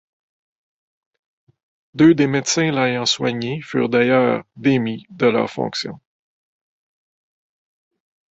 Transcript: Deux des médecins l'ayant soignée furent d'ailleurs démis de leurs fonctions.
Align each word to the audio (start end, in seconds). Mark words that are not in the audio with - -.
Deux 1.93 2.15
des 2.15 2.25
médecins 2.25 2.71
l'ayant 2.71 3.05
soignée 3.05 3.61
furent 3.61 3.87
d'ailleurs 3.87 4.43
démis 4.55 5.05
de 5.11 5.27
leurs 5.27 5.51
fonctions. 5.51 5.99